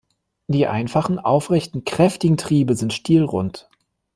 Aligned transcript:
Die 0.47 0.65
einfachen, 0.65 1.19
aufrechten, 1.19 1.85
kräftigen 1.85 2.35
Triebe 2.35 2.73
sind 2.73 2.91
stielrund. 2.91 3.69